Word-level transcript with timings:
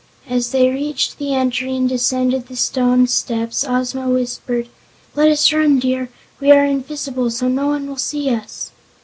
As 0.27 0.49
they 0.49 0.67
reached 0.71 1.19
the 1.19 1.35
entry 1.35 1.75
and 1.75 1.87
descended 1.87 2.47
the 2.47 2.55
stone 2.55 3.05
steps, 3.05 3.63
Ozma 3.63 4.09
whispered: 4.09 4.67
"Let 5.13 5.29
us 5.29 5.53
run, 5.53 5.77
dear! 5.77 6.09
We 6.39 6.51
are 6.51 6.65
invisible, 6.65 7.29
so 7.29 7.47
no 7.47 7.67
one 7.67 7.85
will 7.87 7.97
see 7.97 8.27
us." 8.33 8.71